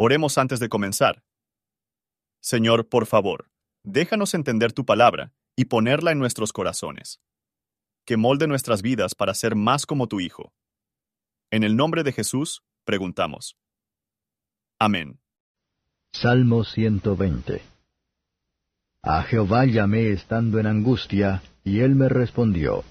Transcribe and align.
Oremos 0.00 0.38
antes 0.38 0.60
de 0.60 0.68
comenzar. 0.68 1.24
Señor, 2.40 2.88
por 2.88 3.06
favor, 3.06 3.50
déjanos 3.82 4.32
entender 4.34 4.72
tu 4.72 4.86
palabra 4.86 5.32
y 5.56 5.64
ponerla 5.64 6.12
en 6.12 6.20
nuestros 6.20 6.52
corazones. 6.52 7.20
Que 8.04 8.16
molde 8.16 8.46
nuestras 8.46 8.80
vidas 8.80 9.16
para 9.16 9.34
ser 9.34 9.56
más 9.56 9.86
como 9.86 10.06
tu 10.06 10.20
Hijo. 10.20 10.52
En 11.50 11.64
el 11.64 11.74
nombre 11.74 12.04
de 12.04 12.12
Jesús, 12.12 12.62
preguntamos. 12.84 13.56
Amén. 14.78 15.18
Salmo 16.12 16.62
120 16.62 17.60
A 19.02 19.24
Jehová 19.24 19.64
llamé 19.64 20.12
estando 20.12 20.60
en 20.60 20.66
angustia, 20.66 21.42
y 21.64 21.80
él 21.80 21.96
me 21.96 22.08
respondió. 22.08 22.84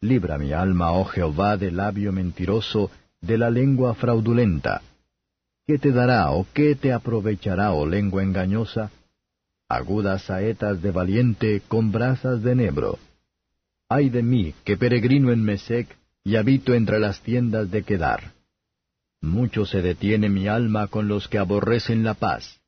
Libra 0.00 0.38
mi 0.38 0.52
alma, 0.52 0.92
oh 0.92 1.04
Jehová, 1.04 1.56
del 1.56 1.78
labio 1.78 2.12
mentiroso, 2.12 2.92
de 3.20 3.38
la 3.38 3.50
lengua 3.50 3.96
fraudulenta. 3.96 4.82
¿Qué 5.68 5.78
te 5.78 5.92
dará 5.92 6.30
o 6.30 6.46
qué 6.54 6.74
te 6.76 6.94
aprovechará, 6.94 7.72
oh 7.72 7.86
lengua 7.86 8.22
engañosa? 8.22 8.90
Agudas 9.68 10.22
saetas 10.22 10.80
de 10.80 10.90
valiente 10.90 11.60
con 11.68 11.92
brasas 11.92 12.42
de 12.42 12.54
nebro. 12.54 12.98
Ay 13.86 14.08
de 14.08 14.22
mí, 14.22 14.54
que 14.64 14.78
peregrino 14.78 15.30
en 15.30 15.42
Mesec, 15.42 15.94
y 16.24 16.36
habito 16.36 16.72
entre 16.72 16.98
las 16.98 17.20
tiendas 17.20 17.70
de 17.70 17.82
Quedar. 17.82 18.32
Mucho 19.20 19.66
se 19.66 19.82
detiene 19.82 20.30
mi 20.30 20.48
alma 20.48 20.86
con 20.86 21.06
los 21.06 21.28
que 21.28 21.36
aborrecen 21.36 22.02
la 22.02 22.14
paz. 22.14 22.62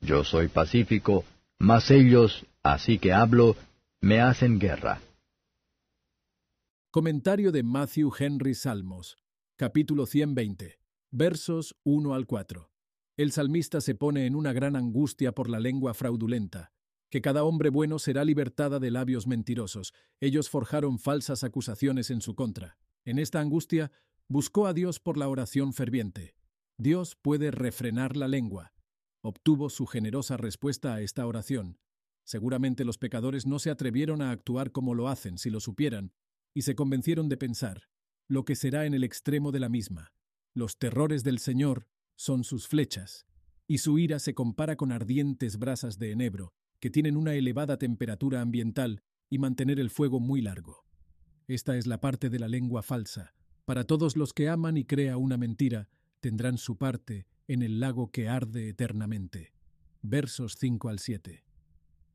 Yo 0.00 0.22
soy 0.22 0.46
pacífico, 0.46 1.24
mas 1.58 1.90
ellos, 1.90 2.46
así 2.62 3.00
que 3.00 3.12
hablo, 3.12 3.56
me 4.00 4.20
hacen 4.20 4.60
guerra. 4.60 5.00
Comentario 6.92 7.50
de 7.50 7.64
Matthew 7.64 8.12
Henry 8.16 8.54
Salmos, 8.54 9.16
capítulo 9.56 10.06
120, 10.06 10.85
versos 11.10 11.76
1 11.84 12.14
al 12.14 12.26
4. 12.26 12.70
El 13.16 13.32
salmista 13.32 13.80
se 13.80 13.94
pone 13.94 14.26
en 14.26 14.34
una 14.34 14.52
gran 14.52 14.76
angustia 14.76 15.32
por 15.32 15.48
la 15.48 15.60
lengua 15.60 15.94
fraudulenta, 15.94 16.72
que 17.10 17.22
cada 17.22 17.44
hombre 17.44 17.70
bueno 17.70 17.98
será 17.98 18.24
libertada 18.24 18.78
de 18.78 18.90
labios 18.90 19.26
mentirosos. 19.26 19.94
Ellos 20.20 20.50
forjaron 20.50 20.98
falsas 20.98 21.44
acusaciones 21.44 22.10
en 22.10 22.20
su 22.20 22.34
contra. 22.34 22.76
En 23.04 23.18
esta 23.18 23.40
angustia, 23.40 23.92
buscó 24.28 24.66
a 24.66 24.74
Dios 24.74 25.00
por 25.00 25.16
la 25.16 25.28
oración 25.28 25.72
ferviente. 25.72 26.34
Dios 26.76 27.16
puede 27.16 27.50
refrenar 27.50 28.16
la 28.16 28.28
lengua. 28.28 28.74
Obtuvo 29.22 29.70
su 29.70 29.86
generosa 29.86 30.36
respuesta 30.36 30.94
a 30.94 31.00
esta 31.00 31.26
oración. 31.26 31.78
Seguramente 32.24 32.84
los 32.84 32.98
pecadores 32.98 33.46
no 33.46 33.60
se 33.60 33.70
atrevieron 33.70 34.20
a 34.20 34.32
actuar 34.32 34.72
como 34.72 34.94
lo 34.94 35.08
hacen 35.08 35.38
si 35.38 35.48
lo 35.48 35.60
supieran, 35.60 36.12
y 36.52 36.62
se 36.62 36.74
convencieron 36.74 37.28
de 37.28 37.36
pensar, 37.36 37.88
lo 38.28 38.44
que 38.44 38.56
será 38.56 38.84
en 38.84 38.94
el 38.94 39.04
extremo 39.04 39.52
de 39.52 39.60
la 39.60 39.68
misma. 39.68 40.12
Los 40.56 40.78
terrores 40.78 41.22
del 41.22 41.38
Señor 41.38 41.86
son 42.14 42.42
sus 42.42 42.66
flechas, 42.66 43.26
y 43.68 43.76
su 43.76 43.98
ira 43.98 44.18
se 44.18 44.32
compara 44.32 44.76
con 44.76 44.90
ardientes 44.90 45.58
brasas 45.58 45.98
de 45.98 46.12
enebro, 46.12 46.54
que 46.80 46.88
tienen 46.88 47.18
una 47.18 47.34
elevada 47.34 47.76
temperatura 47.76 48.40
ambiental 48.40 49.02
y 49.28 49.36
mantener 49.36 49.78
el 49.78 49.90
fuego 49.90 50.18
muy 50.18 50.40
largo. 50.40 50.86
Esta 51.46 51.76
es 51.76 51.86
la 51.86 52.00
parte 52.00 52.30
de 52.30 52.38
la 52.38 52.48
lengua 52.48 52.82
falsa. 52.82 53.34
Para 53.66 53.84
todos 53.84 54.16
los 54.16 54.32
que 54.32 54.48
aman 54.48 54.78
y 54.78 54.86
crea 54.86 55.18
una 55.18 55.36
mentira, 55.36 55.90
tendrán 56.20 56.56
su 56.56 56.78
parte 56.78 57.26
en 57.48 57.60
el 57.60 57.78
lago 57.78 58.10
que 58.10 58.30
arde 58.30 58.70
eternamente. 58.70 59.52
Versos 60.00 60.56
5 60.58 60.88
al 60.88 61.00
7. 61.00 61.44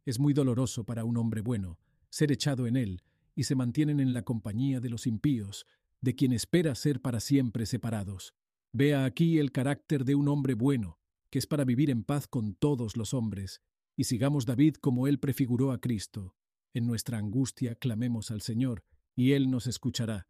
Es 0.04 0.18
muy 0.18 0.34
doloroso 0.34 0.84
para 0.84 1.06
un 1.06 1.18
hombre 1.18 1.42
bueno 1.42 1.78
ser 2.10 2.32
echado 2.32 2.66
en 2.66 2.76
él 2.76 3.04
y 3.36 3.44
se 3.44 3.54
mantienen 3.54 4.00
en 4.00 4.14
la 4.14 4.24
compañía 4.24 4.80
de 4.80 4.90
los 4.90 5.06
impíos, 5.06 5.68
de 6.02 6.16
quien 6.16 6.34
espera 6.34 6.76
ser 6.76 7.02
para 7.02 7.20
siempre 7.20 7.66
separados. 7.66 8.34
Vea 8.74 9.06
aquí 9.06 9.40
el 9.40 9.52
carácter 9.52 10.06
de 10.06 10.16
un 10.16 10.28
hombre 10.28 10.54
bueno, 10.54 11.00
que 11.30 11.40
es 11.40 11.48
para 11.48 11.64
vivir 11.64 11.90
en 11.90 12.04
paz 12.04 12.28
con 12.28 12.56
todos 12.56 12.98
los 12.98 13.14
hombres, 13.14 13.62
y 13.96 14.06
sigamos 14.06 14.46
David 14.46 14.76
como 14.76 15.08
él 15.08 15.20
prefiguró 15.20 15.72
a 15.72 15.80
Cristo. 15.80 16.36
En 16.74 16.88
nuestra 16.88 17.18
angustia 17.18 17.76
clamemos 17.76 18.32
al 18.32 18.42
Señor, 18.42 18.84
y 19.16 19.34
Él 19.34 19.50
nos 19.50 19.68
escuchará. 19.68 20.28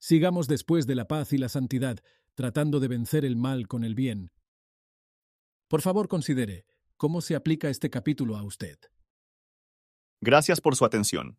Sigamos 0.00 0.48
después 0.48 0.86
de 0.86 0.96
la 0.96 1.06
paz 1.06 1.32
y 1.32 1.38
la 1.38 1.48
santidad, 1.48 1.98
tratando 2.34 2.80
de 2.80 2.88
vencer 2.88 3.24
el 3.24 3.36
mal 3.36 3.68
con 3.68 3.84
el 3.84 3.94
bien. 3.94 4.32
Por 5.68 5.82
favor, 5.82 6.08
considere, 6.08 6.66
¿cómo 6.96 7.20
se 7.20 7.36
aplica 7.36 7.70
este 7.70 7.90
capítulo 7.90 8.36
a 8.36 8.42
usted? 8.42 8.78
Gracias 10.20 10.60
por 10.60 10.76
su 10.76 10.84
atención. 10.84 11.38